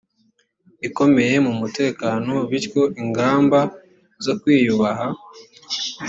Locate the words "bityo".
2.49-2.81